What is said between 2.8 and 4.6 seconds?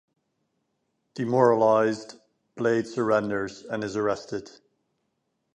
surrenders and is arrested.